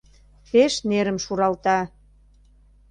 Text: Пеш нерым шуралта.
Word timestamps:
Пеш 0.49 0.73
нерым 0.89 1.17
шуралта. 1.25 1.79